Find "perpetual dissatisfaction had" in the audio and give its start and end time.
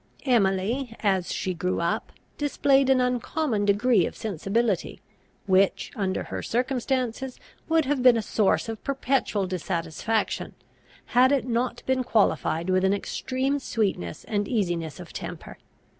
8.83-11.31